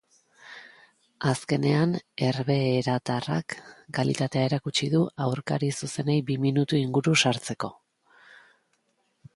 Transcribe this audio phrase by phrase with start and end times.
[1.31, 1.91] Azkenean,
[2.29, 3.57] herbeheratarrak
[3.99, 7.73] kalitatea erakutsi du aurkari zuzenei bi minutu inguru sartzeko.